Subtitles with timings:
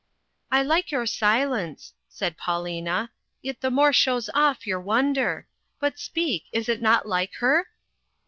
[0.49, 3.11] "I Hke your silence," said Paulina,
[3.43, 5.47] "it the more shows off your wonder;
[5.79, 7.67] but speak, is it not like her?'